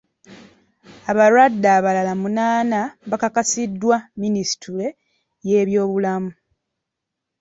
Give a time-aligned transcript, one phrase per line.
[1.11, 4.87] Abalwadde abalala munaana bakakasiddwa Minisitule
[5.47, 6.31] y'ebyobulamu.